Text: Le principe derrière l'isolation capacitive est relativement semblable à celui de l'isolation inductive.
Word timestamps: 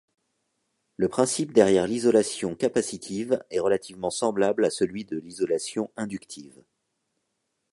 Le 0.97 1.09
principe 1.09 1.53
derrière 1.53 1.85
l'isolation 1.85 2.55
capacitive 2.55 3.45
est 3.51 3.59
relativement 3.59 4.09
semblable 4.09 4.65
à 4.65 4.71
celui 4.71 5.05
de 5.05 5.19
l'isolation 5.19 5.91
inductive. 5.95 6.63